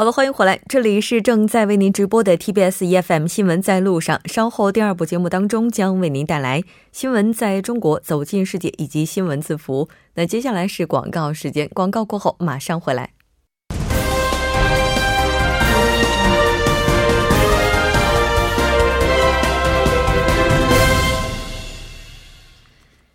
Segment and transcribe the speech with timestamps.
[0.00, 4.18] 好了，欢迎回来，这里是正在为您直播的 TBS EFM 新闻在路上。
[4.24, 9.90] 稍后第二部节目当中将为您带来新闻在中国走进世界以及新闻字符。
[10.14, 13.10] 那接下来是广告时间，广告过后马上回来。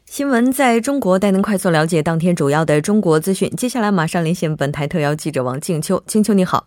[0.05, 3.49] 新闻在中国，带您快速了解当天主要的中国资讯。
[3.57, 6.65] 接下来马上连线本台特邀记者王静秋，静秋你好，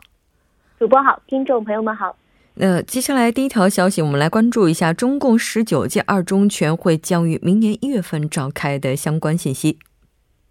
[0.79, 2.15] 主播好，听众朋友们好。
[2.55, 9.77] 那接下来第一条消息，我们来关注一下中共十九届二中全会将于明年一月份召开的相关信息。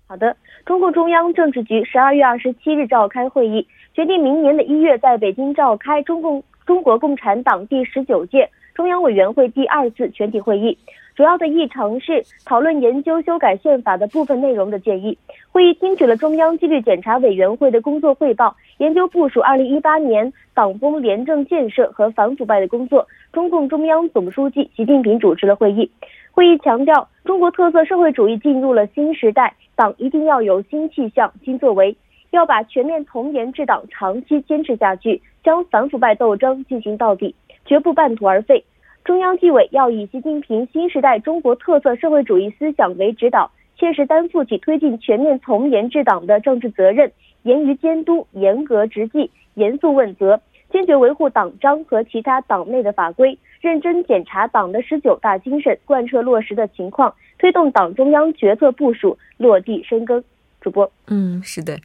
[0.06, 10.78] 好的，中共中央政治局十二月二十七日召开会议，决定明年的一月在北京召开中共中国共产党第十九届中央委员会第二次全体会议。
[11.18, 15.18] 主要的议程是讨论研究修改宪法的部分内容的建议。
[15.52, 23.08] 会议听取了中央纪律检查委员会的工作汇报，研究部署二零一八年党风廉政建设和反腐败的工作。
[23.34, 25.90] 中共中央总书记习近平主持了会议。
[26.30, 31.98] 会议强调，中国特色社会主义进入了新时代，党一定要有新气象、新作为，
[32.30, 37.34] 要把全面从严治党长期坚持下去，将反腐败斗争进行到底，
[37.66, 38.64] 绝不半途而废。
[39.08, 43.50] 中央纪委要以习近平新时代中国特色社会主义思想为指导，
[43.80, 47.10] 切实担负起推进全面从严治党的政治责任，
[47.44, 50.42] 严于监督、严格执纪、严肃问责，
[50.74, 60.22] 坚决维护党章和其他党内的法规，认真检查党的十九大精神贯彻落实的情况，推动党中央决策部署落地生根。
[60.60, 61.80] 主播，嗯，是的。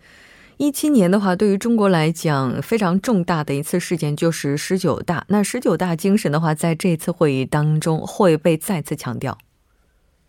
[0.63, 5.25] 一七年的话，对于中国来讲非常重大的一次事件就是十九大。
[5.27, 9.37] 那十九大精神的话，在这次会议当中会被再次强调。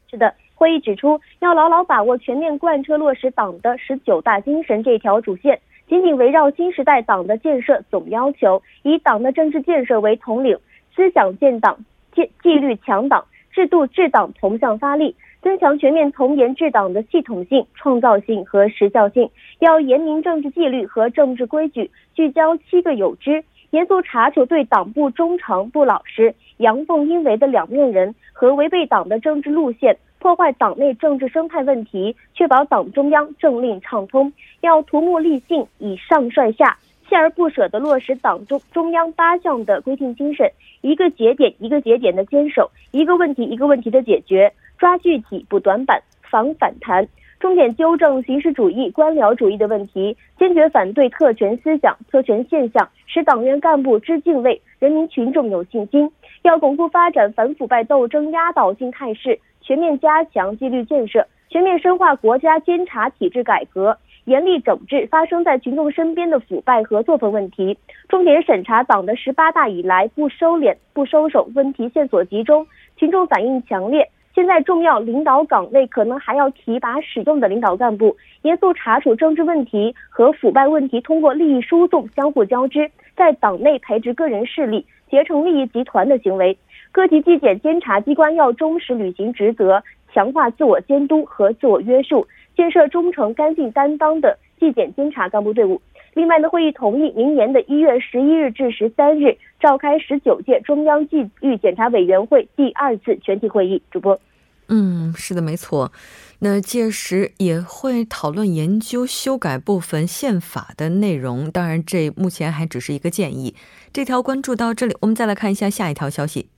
[0.10, 10.58] 是的，会议指出，要牢牢把握全面贯彻落实党的十九大精神这条主线，紧紧围绕新时代党的建设总要求，以党的政治建设为统领，
[10.96, 11.78] 思想建党、
[12.16, 15.16] 纪纪律强党、制度治党同向发力。
[15.44, 34.32] 增强全面从严治党的系统性、创造性和时效性，要严明政治纪律和政治规矩，聚焦七个有之，严肃查处对党不忠诚、不老实、阳奉阴违的两面人和违背党的政治路线、破坏党内政治生态问题，确保党中央政令畅通。
[34.62, 36.78] 要图目立信，以上率下、
[37.10, 40.50] 锲而不舍地落实党中中央八项的规定精神，
[40.80, 44.54] 一个节点一个节点的坚守，一个问题一个问题的解决。
[44.84, 47.08] 抓具体补短板，防反弹，
[47.40, 56.12] 重点纠正形式主义、官僚主义的问题，坚决反对特权思想、特权现象，使党员干部知敬畏，人民群众有信心。
[56.42, 67.78] 要巩固发展反腐败斗争压倒性态势，全面加强纪律建设，全面深化国家监察体制改革，严厉整治发生在群众身边的腐败和作风问题，
[68.10, 72.68] 重点审查党的十八大以来不收敛、不收手，问题线索集中，
[72.98, 74.10] 群众反映强烈。
[74.36, 86.58] 现在重要领导岗位可能还要提拔使用的领导干部，严肃查处政治问题和腐败问题，通过利益输送相互交织，在党内培植个人势力、结成利益集团的行为。
[86.92, 95.80] 各级纪检监察机关要忠实履行职责，强化自我监督和自我约束，建设忠诚干净担当的纪检监察干部队伍。
[96.14, 103.82] 另外呢，会议同意明年的一月十一日至十三日召开十九届中央纪律检查委员会第二次全体会议。
[103.90, 104.20] 主播，
[104.68, 105.92] 嗯，是的，没错。
[106.40, 111.50] 那届时也会讨论研究修改部分宪法的内容。
[111.50, 113.56] 当然，这目前还只是一个建议。
[113.92, 116.50] 这条关注到这里，我们再来看一下下一条消息。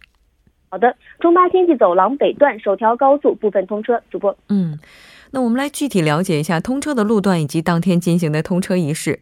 [0.69, 4.01] 好的，中巴经济走廊北段首条高速部分通车。
[4.09, 4.77] 主播，嗯，
[5.31, 9.21] 那我们来具体了解一下通车的路段以及当天进行的通车仪式。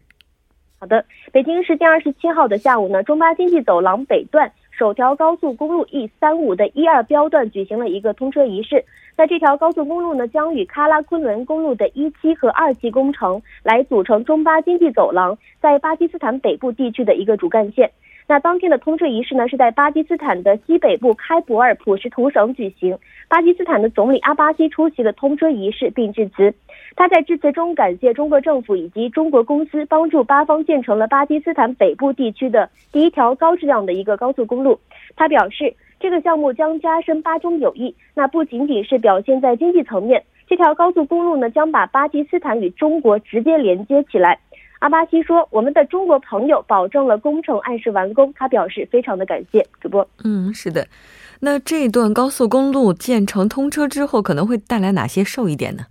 [0.84, 1.02] 好的，
[1.32, 8.84] 北京时间二十七号的下午呢，中巴经济走廊北段首条高速公路 E 三五的一二标段举行了一个通车仪式。
[9.16, 17.90] 那这条高速公路呢，将与喀拉昆仑公路的一期和二期工程来组成中巴经济走廊在巴基斯坦北部地区的一个主干线。
[18.26, 22.98] 那当天的通车仪式呢，是在巴基斯坦的西北部开伯尔普什图省举行。
[23.28, 26.54] 巴基斯坦的总理阿巴西出席了通车仪式并致辞。
[26.96, 34.78] 他在致辞中感谢中国政府以及中国公司帮助巴方建成了巴基斯坦北部地区的第一条高质量的一个高速公路。
[35.16, 37.94] 他表示，这个项目将加深巴中友谊。
[38.14, 40.22] 那不仅仅是表现在经济层面。
[40.46, 44.38] 这条高速公路呢将把巴基斯坦与中国直接连接起来。
[44.84, 50.86] 阿巴西说：“我们的中国朋友保证了工程按时完工，他表示非常的感谢。”主播，嗯，是的。
[51.40, 55.84] 那这段高速公路建成通车之后，可能会带来哪些受益点呢？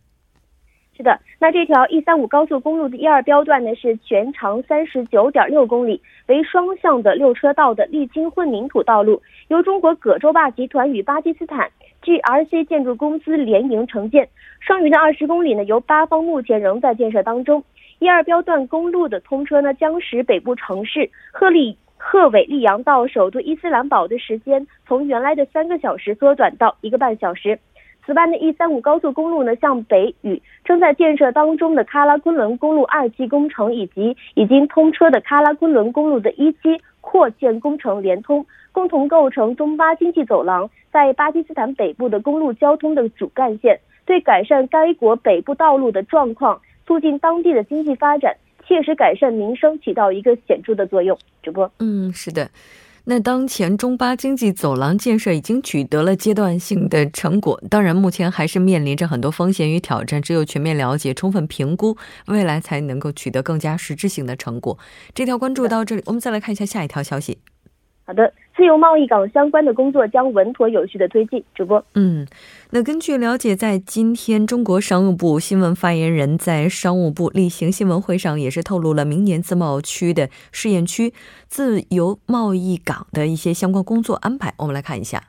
[0.95, 11.67] 是的，那这条 E 三五高速公路的一二标段呢，是全长三十九点六公里，为双向的六车道的沥青混凝土道路，由中国葛洲坝集团与巴基斯坦
[12.03, 14.29] GRC 建筑公司联营承建。
[14.59, 17.63] 剩余的二十公里呢，由巴方目前仍在建设当中。
[18.03, 27.57] 一二标段公路的通车呢，将使北部城市赫利赫韦利扬到首都伊斯兰堡的时间从原来的三个小时缩短到一个半小时。
[28.05, 48.35] 此外呢，E 三五高速公路呢向北与正在建设当中的喀拉昆仑公路二期工程以及已经通车的喀拉昆仑公路的一期扩建工程连通，共同构成中巴经济走廊，在巴基斯坦北部的公路交通的主干线，对改善该国北部道路的状况，促进当地的经济发展，
[48.67, 51.17] 切实改善民生，起到一个显著的作用。
[51.41, 52.49] 主播，嗯，是的。
[53.05, 61.97] 那当前中巴经济走廊建设已经取得了阶段性的成果，当然目前还是面临着很多风险与挑战，只有全面了解、充分评估，
[62.27, 64.79] 未来才能够取得更加实质性的成果。
[65.13, 67.39] 这条关注到这里，我们再来看一下下一条消息。
[68.05, 68.33] 好的。
[68.55, 71.43] 自由贸易港相关的工作将稳妥有序的推进。
[71.55, 72.25] 主播，嗯，
[72.71, 81.13] 那根据了解，在今天中国商务部新闻发言人，在商务部例行新闻会上也是透露了明年自贸区的试验区
[81.47, 84.53] 自由贸易港的一些相关工作安排。
[84.59, 85.23] 我们来看一下。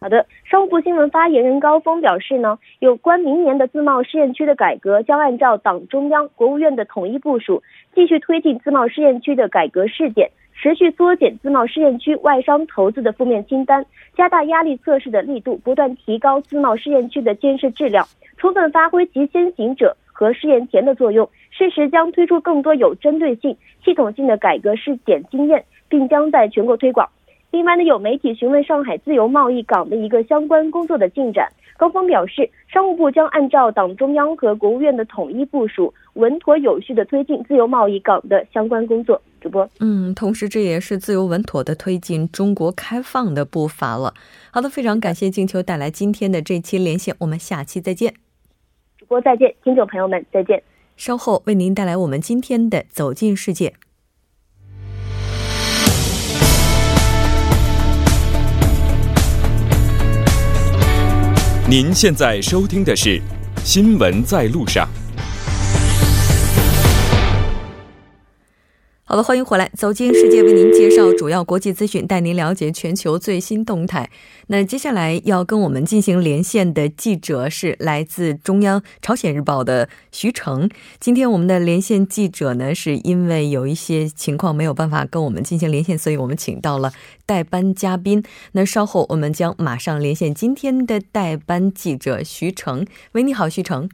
[0.00, 7.64] 好的，商务部新闻发言人高峰表示呢，有关明年的自贸试验区的改革，将按照党中央、国务院的统一部署，
[7.96, 10.30] 继续推进自贸试验区的改革试点。
[10.60, 18.04] 持续缩减自贸试验区外商投资的负面清单，加大压力测试的力度，不断提高自贸试验区的建设质量，
[18.36, 21.30] 充分发挥其先行者和试验田的作用。
[21.50, 27.08] 适时将推出更多有针对性、系统性的改革试点经验，并将在全国推广。
[27.50, 31.50] 另外呢，有媒体询问上海自由贸易港的一个相关工作的进展。
[31.78, 39.20] 高峰表示，商务部将按照党中央和国务院的统一部署，稳妥有序的推进自由贸易港的相关工作。
[39.40, 44.12] 主播，嗯，同时这也是自由稳妥的推进中国开放的步伐了。
[44.50, 48.12] 好的，非常感谢静秋带来今天的这期连线，我们下期再见。
[48.98, 50.60] 主播再见，听众朋友们再见。
[50.96, 53.72] 稍后为您带来我们今天的走进世界。
[61.70, 63.18] 您现在收听的是
[63.62, 64.88] 《新闻在路上》。
[69.10, 74.10] 好的，欢迎回来，走进世界，为您介绍主要国际资讯，带您了解全球最新动态。
[74.48, 80.68] 那接下来要跟我们进行连线的记者是来自中央朝鲜日报的徐成。
[81.00, 86.92] 今天我们的连线记者呢，是因为有一些情况没有办法跟我们进行连线，所以我们请到了
[87.24, 88.22] 代班嘉宾。
[88.52, 92.86] 那稍后我们将马上连线今天的代班记者徐成。
[93.12, 93.88] 喂，你好，徐成。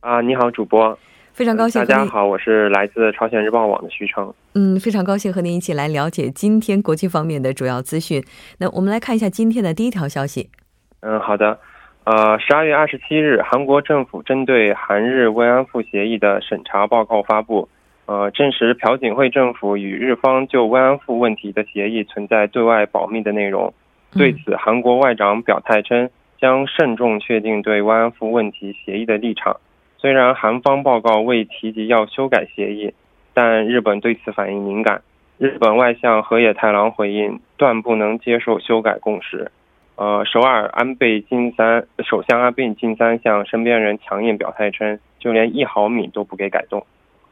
[0.00, 0.98] 啊，你好，主播。
[1.38, 4.34] 非常高兴，大家好，我是来自朝鲜日报网的徐成。
[4.56, 8.20] 嗯，非常高兴和您一起来了解今天国际方面的主要资讯。
[8.58, 10.50] 那我们来看一下今天的第一条消息。
[10.98, 11.56] 嗯，好的。
[12.02, 17.68] 呃，十二月二十七日，韩国政府针对韩日慰安妇协议的审查报告发布，
[18.06, 23.72] 呃，证实朴槿惠政府与日方就慰安妇问题的协议存在对外保密的内容。
[24.10, 29.56] 对此，韩国外长表态称，将慎重确定对慰安妇问题协议的立场。
[29.98, 32.94] 虽然韩方报告未提及要修改协议，
[33.34, 35.02] 但日本对此反应敏感。
[35.38, 39.50] 日本外相河野太郎回应，断不能接受修改共识。
[39.96, 46.86] 呃，首尔安倍晋三首相安倍晋三向身边人强硬表态称，就连一毫米都不给改动。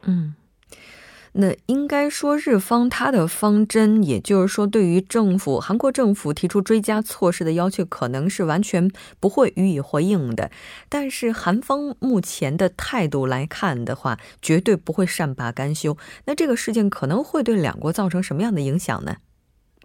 [0.05, 0.35] 嗯。
[1.39, 8.89] 那应该说，日方他的方针，也就是说，对于政府韩国政府提出追加措施的要求，可能是完全
[9.19, 10.49] 不会予以回应的。
[10.89, 15.95] 但是韩方目前的态度来看的话，绝对不会善罢甘休。
[16.25, 19.17] 那这个事件可能会对两国造成什么样的影响呢？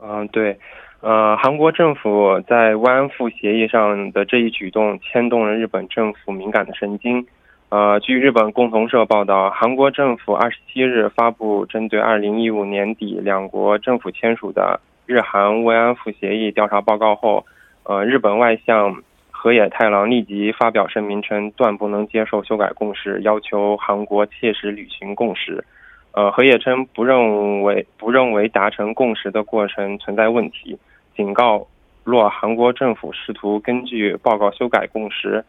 [0.03, 0.59] 嗯，对，
[1.01, 7.27] 呃，韩国政府在慰安妇协议上的这一举动，牵动了日本政府敏感的神经。
[7.73, 17.47] 呃，据日本共同社报道，韩国政府二十七日发布针对二零一五年底两国政府签署的日韩慰安妇协议调查报告后，
[17.85, 25.65] 呃，日本外相河野太郎立即发表声明称，断不能接受修改共识，要求韩国切实履行共识。
[26.13, 30.79] 呃，河野称不认为不认为达成共识的过程存在问题，
[31.17, 31.67] 警告
[32.05, 35.43] 若韩国政府试图根据报告修改共识。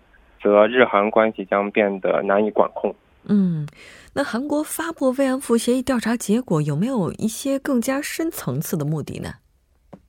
[0.44, 2.94] 则日韩关系将变得难以管控。
[3.26, 3.66] 嗯，
[4.14, 9.30] 那韩国发布慰安妇协议调查结果有没有一些更加深层次的目的呢？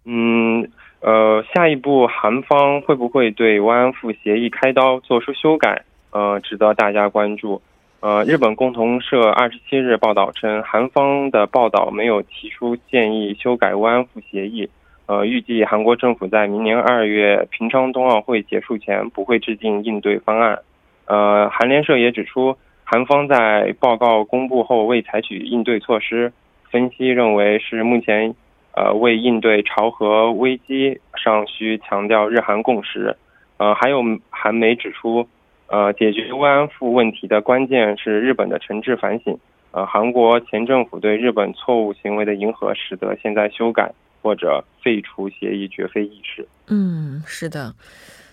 [0.05, 0.69] 嗯，
[1.00, 5.85] 呃，下一步韩方会不会对慰安妇协议开刀做出修改？
[6.11, 7.62] 呃，值得大家关注。
[8.00, 14.69] 呃，日本共同社二十七日报道称，韩方的报道没有提出建议修改慰安妇协议。
[15.06, 20.61] 呃，预计韩国政府在明年二月平昌冬奥会结束前不会制定应对方案。
[21.06, 26.32] 呃，韩联社也指出，韩方在报告公布后未采取应对措施。
[26.70, 28.34] 分析认为是目前，
[28.75, 33.16] 呃，为应对朝核危机尚需强调日韩共识。
[33.58, 35.28] 呃，还有韩媒指出。
[35.66, 39.37] 呃，解决慰安妇问题的关键是日本的诚挚反省。
[39.73, 43.90] 呃，韩国前政府对日本错误行为的迎合，使得现在修改
[44.25, 46.49] 或者废除协议绝非易事。
[46.69, 47.75] 嗯，是的。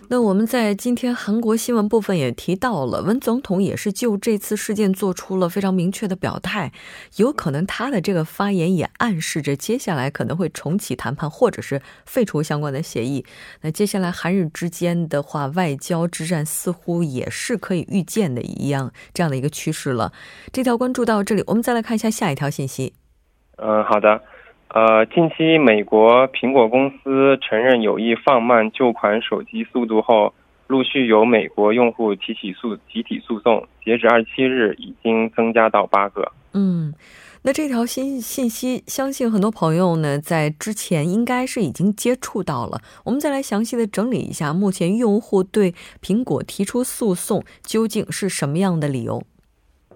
[0.08, 6.72] 那我们在今天韩国新闻部分也提到了，文总统也是就这次事件做出了非常明确的表态，
[7.16, 13.24] 有可能他的这个发言也暗示着接下来可能会重启谈判，或者是废除相关的协议。
[13.60, 20.12] 那接下来韩日之间的话，外交之战似乎也是可以预见的一样这样的一个趋势了。
[20.50, 22.94] 这条关注到这里，我们再来看一下下一条信息。
[23.58, 24.20] 嗯，好的。
[24.74, 30.32] 呃，近期美国苹果公司承认有意放慢旧款手机速度后，
[30.66, 36.32] 陆续有美国用户提起诉集体诉讼，截止二十七日已经增加到八个。
[36.54, 36.94] 嗯，
[37.42, 42.80] 那这条新信息，相信很多朋友呢在之前应该是已经接触到了。
[43.04, 49.22] 我们再来详细的整理一下，目前用户对苹果提出诉讼究竟是什么样的理由？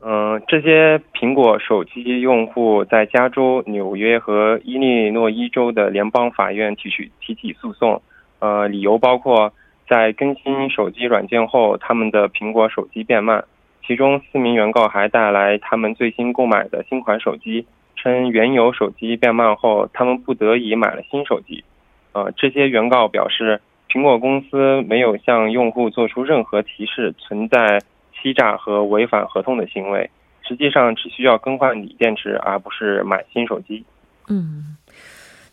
[0.03, 8.01] 嗯，这些苹果手机用户在加州、纽约和伊利诺伊州的联邦法院提起提起诉讼。
[8.39, 9.53] 呃，理由包括
[9.89, 13.45] 在更新手机软件后，他们的苹果手机变慢。
[13.87, 21.65] 其中四名原告还带来他们最新购买的新款手机，称原有手机变慢后，他们不得已买了新手机。
[22.13, 27.81] 呃，这些原告表示，苹果公司没有向用户做出任何提示，存在。
[28.27, 30.11] 欺诈和违反合同的行为，
[30.43, 33.85] 实际上只需要更换锂电池，而不是买新手机。
[34.27, 34.77] 嗯，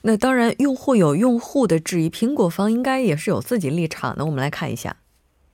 [0.01, 4.25] 那当然，用户有用户的质疑，苹果方应该也是有自己立场的。
[4.25, 4.95] 我们来看一下。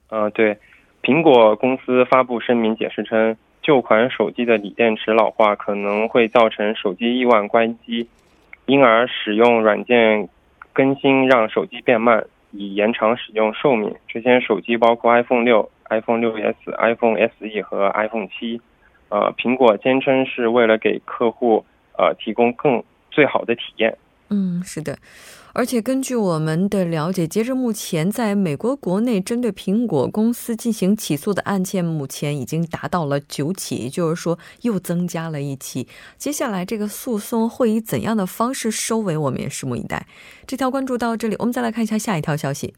[0.08, 0.56] 呃，对，
[1.02, 8.08] 苹果公司发布声明解释称，旧款手机的锂电池老化可能会造成手机意外关机，
[8.64, 10.26] 因而使用软件
[10.72, 13.94] 更新让手机变慢，以延长使用寿命。
[14.08, 15.70] 这些手机包括 iPhone 六。
[15.92, 18.60] iPhone 六 S、iPhone SE 和 iPhone 七
[19.08, 21.66] 呃，苹果坚称是为了给客户
[21.98, 22.80] 呃提供更
[23.10, 23.98] 最好的体验。
[24.28, 24.96] 嗯，是的，
[25.52, 35.88] 而且根据我们的了解，截至目前，在美国国内针对苹果公司进行起诉的案件，目前已经达到了九起，也就是说又增加了一起。
[36.16, 40.06] 接下来这个诉讼会以怎样的方式收尾，我们也拭目以待。
[40.46, 42.74] 这条关注到这里，我们再来看一下下一条消息。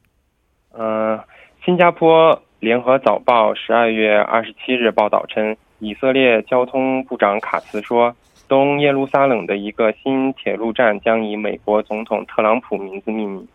[0.73, 1.23] 呃，
[1.65, 2.43] 新加坡。
[2.63, 8.15] 联合早报十二月二十七日报道称，以色列交通部长卡茨说，
[8.53, 13.49] 东耶路撒冷的一个新铁路站将以美国总统特朗普名字命名。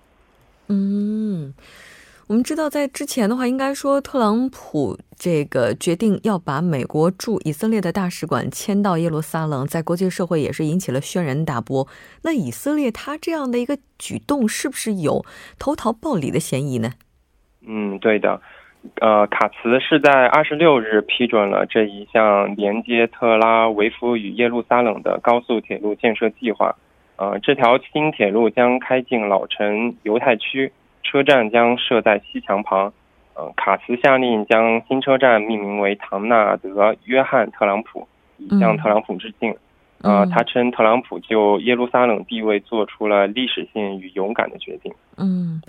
[0.70, 1.54] 嗯，
[2.26, 11.88] 我们知道，在之前的话，应该说特朗普这个决定要把美国驻以色列的大使馆迁到耶路撒冷，在国际社会也是引起了轩然大波。
[12.24, 15.24] 那以色列他这样的一个举动，是不是有
[15.60, 16.94] 投桃报李的嫌疑呢？
[17.68, 18.42] 嗯，对的。
[18.96, 26.76] 呃，卡茨是在二十六日批准了这一项连接特拉维夫与耶路撒冷的高速铁路建设计划。
[27.18, 30.72] 呃，这条新铁路将开进老城犹太区，
[31.04, 32.94] 车站将设在西墙旁。
[33.36, 39.56] 呃，卡茨下令将新车站命名为唐纳德·约翰·特朗普，以向特朗普致敬。
[40.04, 44.94] 呃，他称特朗普就耶路撒冷地位做出了历史性与勇敢的决定。
[45.18, 45.62] 嗯。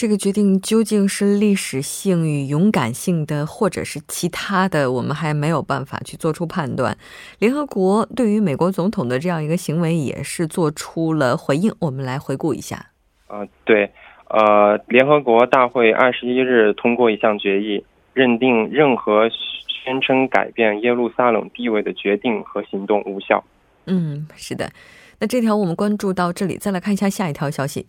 [0.00, 6.96] 这个决定究竟是历史性与勇敢性的，或者是其他的，我们还没有办法去做出判断。
[7.38, 11.70] 联合国对于美国总统的这样一个行为也是做出了回应。
[11.80, 12.86] 我们来回顾一下。
[13.26, 13.92] 啊，对，
[14.30, 23.44] 呃，联合国大会二十一日通过一项决议，认定任何宣称改变耶路撒冷地位的决定和行动无效。
[23.84, 24.70] 嗯，是的。
[25.18, 27.84] 那这条我们关注到这里，再来看一下下一条消息。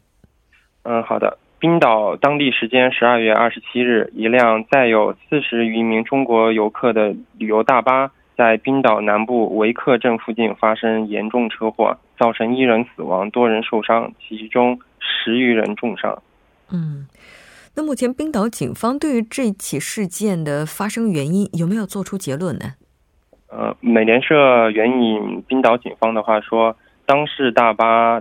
[0.83, 1.37] 嗯，好的。
[1.61, 16.23] 冰岛当地时间十二月二十七日，一辆载有四十余名中国游客的旅游大巴在冰岛南部维克镇附近发生严重车祸，造成一人死亡，多人受伤，其中十余人重伤。
[16.71, 17.05] 嗯，
[17.75, 22.73] 那目前冰岛警方对于这起事件的发生原因有没有做出结论呢？
[23.49, 26.75] 呃，美联社援引冰岛警方的话说，
[27.05, 28.19] 当事大巴，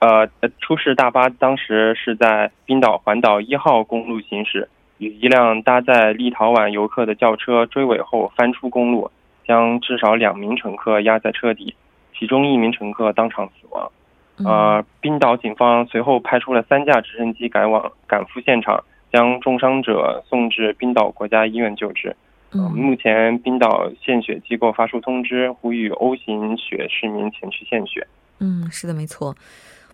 [0.00, 0.28] 呃，
[0.60, 9.10] 出事大巴当时是在冰岛环岛一号公路行驶，与一辆搭载立陶宛游客的轿车追尾后翻出公路，
[9.46, 11.74] 将至少两名乘客压在车底，
[12.18, 13.92] 其中一名乘客当场死亡。
[14.42, 22.16] 呃，冰岛警方随后派出了三架直升机赶往赶赴现场，将重伤者送至冰岛国家医院救治。
[22.52, 28.06] 嗯，目前冰岛献血机构发出通知，呼吁 O 型血市民前去献血。
[28.38, 29.34] 嗯，是的，没错。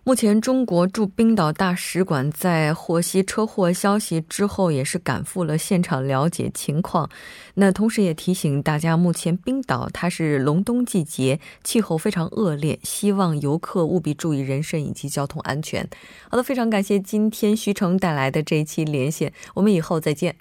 [0.07, 7.09] 目前，中国驻冰岛大使馆在获悉车祸消息之后，也是赶赴了现场了解情况。
[7.55, 15.85] 那同时也提醒大家，目前冰岛它是隆冬季节，气候非常恶劣，希望游客务必注意人身以及交通安全。
[16.29, 20.33] 好的，非常感谢今天徐成带来的这一期连线，我们以后再见。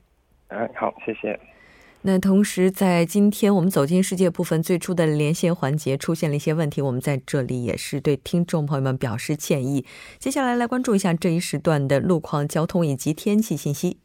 [0.46, 1.36] 哎，好，谢谢。
[2.06, 9.84] 那同时，在今天我们走进世界部分最初的连线环节出现了一些问题，我们在这里也是对听众朋友们表示歉意。
[10.20, 13.98] 接下来来关注一下这一时段的路况、交通以及天气信息。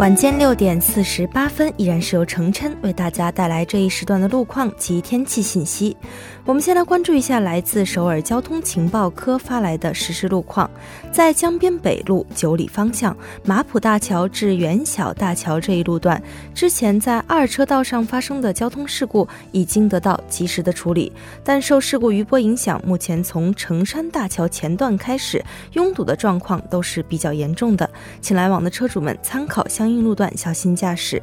[0.00, 5.94] 晚间六点四十八分，依然是由程琛为大家带来这一时段的路况及天气信息。
[6.46, 10.68] 我们先来关注一下来自首尔交通情报科发来的实时路况。
[11.12, 16.20] 在江边北路九里方向马浦大桥至元小大桥这一路段，
[16.54, 21.12] 之前在二车道上发生的交通事故已经得到及时的处理，
[21.44, 27.88] 但受事故余波影响，目前从成山大桥前段开始拥堵的状况都是比较严重的，
[28.22, 31.22] 请来往的车主们参考相应路段小心驾驶。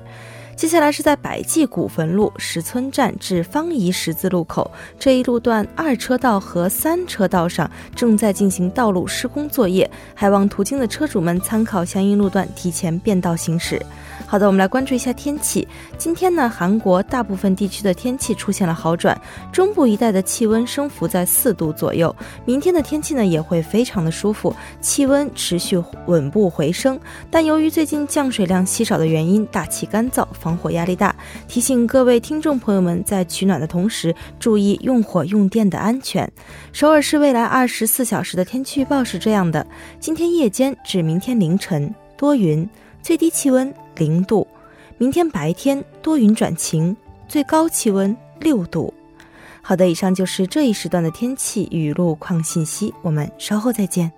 [0.58, 13.80] 接下来是在百济古坟路石村站至方怡十字路口这一路段二车道和三车道上正在进行道路施工作业，还望途经的车主们参考相应路段提前变道行驶。
[14.26, 15.68] 好的，我们来关注一下天气。
[15.96, 19.16] 今天呢，韩国大部分地区的天气出现了好转，
[19.54, 22.14] 中部一带的气温升幅在四度左右。
[22.46, 27.00] 明天的天气呢也会非常的舒服，气温持续稳步回升。
[27.30, 31.14] 但由于最近降水量稀少的原因，大气干燥，防火压力大。
[31.46, 36.32] 提醒各位听众朋友们，在取暖的同时，注意用火用电的安全。
[36.72, 39.68] 首尔市未来二十四小时的天气预报是这样的：
[40.00, 42.68] 今天夜间至明天凌晨多云，
[43.02, 43.74] 最低气温。
[43.98, 44.48] 零度，
[44.98, 46.96] 明天白天多云转晴，
[47.28, 48.94] 最高气温六度。
[49.62, 54.10] 好的，以上就是这一时段的天气与路况信息，我们稍后再见。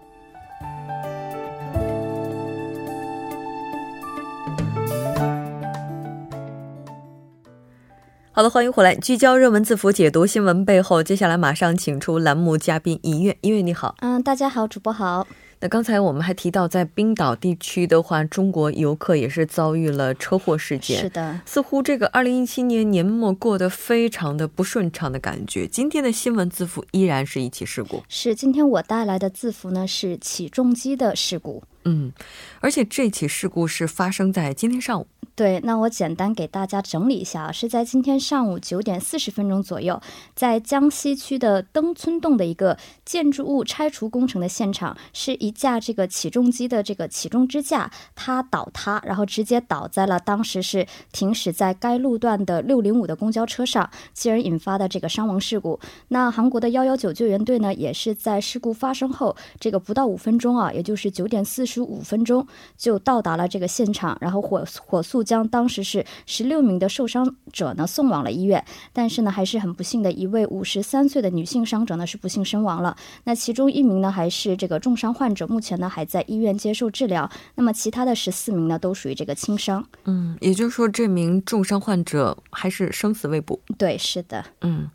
[8.39, 11.04] 好的，欢迎回来，聚焦热门字符，解读新闻背后。
[11.04, 15.28] 接下来马上请出栏目嘉宾音乐，音乐你好，嗯，大家好，主播好。
[15.60, 21.02] 那刚才我们还提到，在冰岛地区的话，中国游客也是遭遇了车祸事件。
[21.02, 25.67] 是的，似乎这个二零一七年年末过得非常的不顺畅的感觉。
[25.67, 28.02] 今天的新闻字符依然是一起事故。
[28.08, 31.62] 是，今天我带来的字符呢是起重机的事故。
[31.84, 32.13] 嗯，
[32.62, 35.08] 而且这起事故是发生在今天上午。
[35.39, 40.02] 对，那我简单给大家整理一下，是在今天上午九点四十分钟左右，
[40.36, 55.80] 在江西区的登村洞的一个建筑物拆除工程的现场，是一架这个起重机的这个起重支架它倒塌，然后直接倒在了当时是停驶在该路段的六零五的公交车上，继而引发的这个伤亡事故。
[56.10, 65.23] 那韩国的幺幺九救援队呢，也是在事故发生后这个不到五分钟啊，也就是九点四十五分钟就到达了这个现场，然后火火速。
[65.29, 72.97] 将当时是十六名的受伤者呢送往了医院，但是呢还是很不幸的一位五十三岁的女性伤者呢是不幸身亡了。
[73.25, 77.29] 那其中一名呢还是这个重伤患者，目前呢还在医院接受治疗。
[77.53, 79.85] 那么其他的十四名呢都属于这个轻伤。
[80.05, 83.59] 嗯，也就是说这名重伤患者还是生死未卜。
[83.77, 84.43] 对，是的。
[84.61, 84.89] 嗯。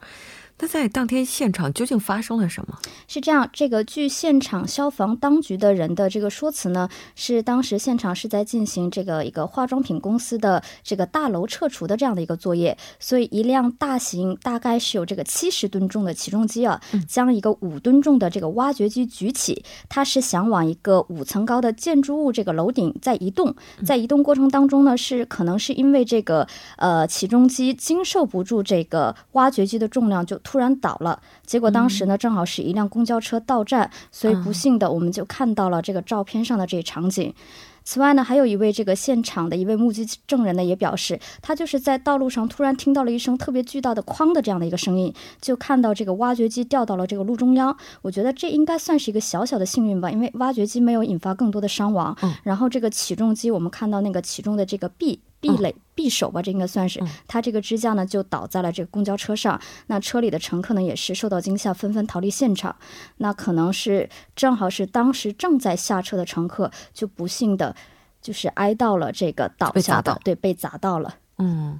[0.60, 2.78] 那在当天现场究竟发生了什么？
[3.08, 23.52] 是这样，这个据现场消防当局的人的这个说辞呢，是当时现场是在进行这个一个化妆品公司的这个大楼撤除的这样的一个作业，所以一辆大型大概是有这个七十吨重的起重机啊，将一个五吨重的这个挖掘机举起，它是想往一个五层高的建筑物这个楼顶在移动，
[23.84, 30.40] 在移动过程当中呢，是可能是因为这个呃起重机经受不住这个挖掘机的重量就。
[30.44, 31.20] 突然倒了。
[31.44, 37.34] 结果当时呢，正好是一辆公交车到站，所以不幸的我们就看到了这个照片上的这一场景。
[37.86, 47.76] 此外呢，还有一位这个现场的一位目击证人呢，也表示，他就是在道路上突然听到了一声特别巨大的“哐”的这样的一个声音，就看到这个挖掘机掉到了这个路中央。
[48.00, 52.16] 我觉得这应该算是一个小小的幸运吧，因为挖掘机没有引发更多的伤亡。
[52.22, 52.32] 嗯。
[52.42, 55.20] 然后这个起重机，我们看到那个起重的这个臂。
[55.44, 57.02] 壁垒、匕首吧，这应该算是。
[57.28, 59.60] 他这个支架呢，就倒在了这个公交车上。
[59.88, 62.74] 那车里的乘客呢，也是受到惊吓，纷纷逃离现场。
[63.18, 67.76] 那可能是正好是当时正在下车的乘客，就不幸的，
[68.22, 71.16] 就是挨到了这个倒下的，对，被砸到了。
[71.36, 71.78] 嗯。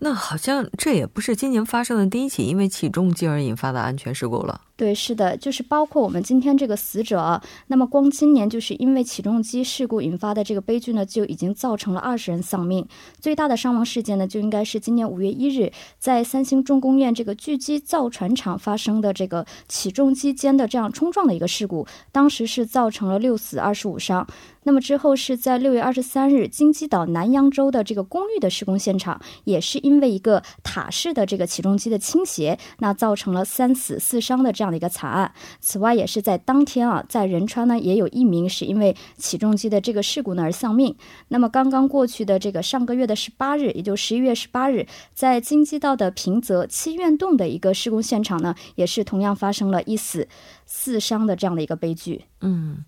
[0.00, 4.60] 那好像这也不是今年发生的第一起因为起重机而引发的安全事故了。
[4.76, 12.86] 对，是的，就是包括我们今天这个死者，那么光今年就是因为起重机事故引发的这个悲剧呢，就已经造成了二十人丧命。
[13.18, 24.24] 最大的伤亡事件呢，就应该是今年五月一日在三星重工院这个巨基造船厂发生的这个起重机间的这样冲撞的一个事故，当时是造成了六死二十五伤。
[24.64, 35.32] 那么之后是在六月二十三日，京畿岛南洋州的这个公寓的施工现场，也是因为一个塔式的这个起重机的倾斜，那造成了三死四伤的这样的一个惨案。
[35.60, 40.94] 此外，也是在当天啊，在仁川呢，也有一名是因为起重机的这个事故呢而丧命。
[41.28, 50.28] 那么刚刚过去的这个上个月的十八日，也就十一月十八日，在京畿道的平泽七院洞的一个施工现场呢，也是同样发生了一死
[50.66, 52.24] 四伤的这样的一个悲剧。
[52.40, 52.84] 嗯。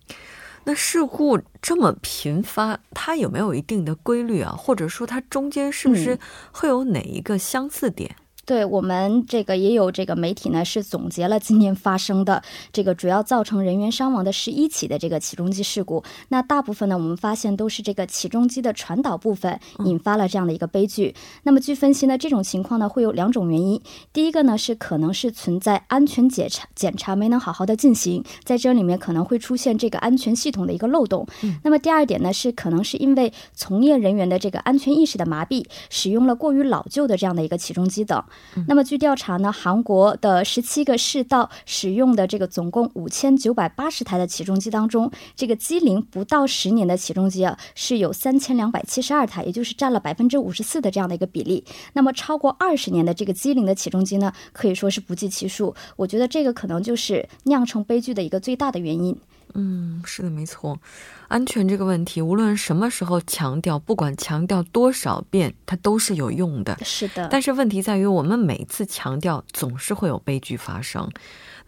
[0.63, 4.55] 那事故这么频发，它有没有一定的规律啊？
[4.57, 6.17] 或者说，它中间是不是
[6.51, 8.15] 会有哪一个相似点？
[8.51, 16.03] 对我们这个也有这个媒体呢，是总结了今年发生的这个主要造成人员伤亡的十一起的这个起重机事故。
[16.27, 21.15] 那大部分呢，我们发现都是这个起重机的传导部分引发了这样的一个悲剧。
[21.43, 23.81] 那么据分析呢，这种情况呢会有两种原因。
[24.11, 31.25] 第一个呢是可能是存在安全检查检查没能好好的进行，在这里面可能会出现这个安全系统的一个漏洞。
[31.63, 38.21] 那么第二点呢是可能是因为从业人员的这个安全意识的麻痹，使用了过于老旧的这样的一个起重机等。
[38.67, 51.63] 那么据调查呢，韩国的十七个市道使用的这个总共五千九百八十台的起重机当中，这个机龄不到十年的起重机啊，是有三千两百七十二台，也就是占了百分之五十四的这样的一个比例。
[51.93, 55.73] 那么超过二十年的这个机龄的起重机呢，可以说是不计其数。
[55.95, 59.15] 我觉得这个可能就是酿成悲剧的一个最大的原因。
[59.55, 60.79] 嗯，是的，没错。
[61.27, 66.77] 安全这个问题，无论什么时候强调，不管强调多少遍，它都是有用的。
[66.83, 67.27] 是的。
[67.31, 71.09] 但是问题在于，我们每次强调，总是会有悲剧发生。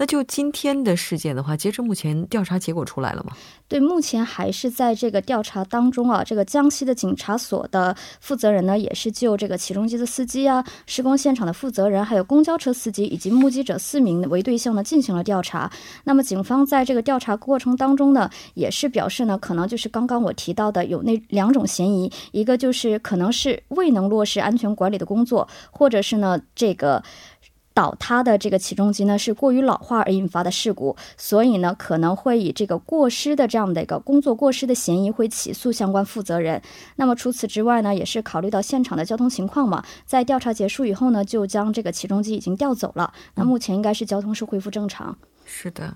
[0.04, 3.32] 那就今天的事件的话，截至目前调查结果出来了吗？
[3.70, 6.22] 对，目前还是在这个调查当中啊。
[6.22, 15.72] 这个江西的警察所的负责人呢，也是就这个起重机的司机啊、施工现场的负责人，还有公交车司机以及目击者四名为对象呢，进行了调查。
[16.04, 27.02] 那么警方在这个调查过程当中呢，也是表示呢，可能就是刚刚我提到的有那两种嫌疑，一个就是可能是未能落实安全管理的工作，或者是呢这个。
[27.74, 36.62] 倒塌的这个起重机呢是过于老化而引发的事故，所以呢可能会以这个过失的这样的一个工作过失的嫌疑会起诉相关负责人。
[36.96, 43.14] 那么除此之外呢，也是考虑到现场的交通情况嘛，在调查结束以后呢，就将这个起重机已经调走了。
[43.36, 45.18] 那目前应该是交通是恢复正常。
[45.46, 45.94] 是的。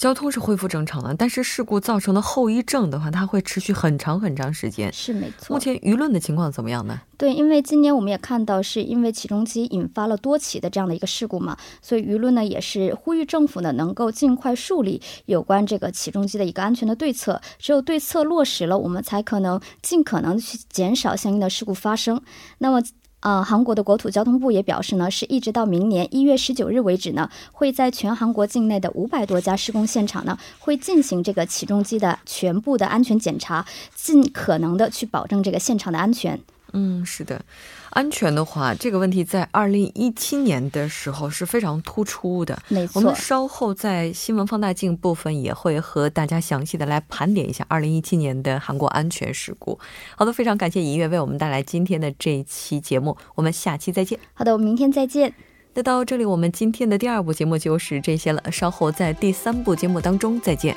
[0.00, 4.90] 交通是恢复正常了，但是事故造成的后遗症的话，它会持续很长很长时间。
[4.90, 5.54] 是没错。
[5.54, 6.98] 目前舆论的情况怎么样呢？
[7.18, 17.38] 对，因为今年我们也看到，是因为起重机引发了多起的这样的一个事故嘛，所以舆论呢也是呼吁政府呢能够尽快树立有关这个起重机的一个安全的对策。
[17.58, 22.22] 只有对策落实了，我们才可能尽可能去减少相应的事故发生。
[22.56, 22.82] 那么。
[23.20, 36.40] 呃，韩国的国土交通部也表示呢，是一直到明年一月十九日为止呢，会在全韩国境内的五百多家施工现场呢，会进行这个起重机的全部的安全检查，尽可能的去保证这个现场的安全。
[36.72, 37.42] 嗯，是的。
[37.90, 42.58] 安全的话，这个问题在二零一七年的时候是非常突出的。
[42.68, 49.78] 没错，我们稍后在新闻放大镜部分也会和大家详细的来盘点一下二零一七年的韩国安全事故。
[50.16, 54.18] 好的，非常感谢尹月为我们带来今天的这一期节目，我们下期再见。
[54.34, 55.34] 好的，我们明天再见。
[55.74, 60.76] 那到这里，我们今天的第二部节目就是这些了，稍后在第三部节目当中再见。